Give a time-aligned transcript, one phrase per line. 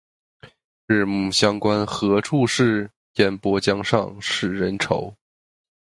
[0.87, 2.89] 日暮乡关何处是？
[3.17, 5.13] 烟波江上使人愁。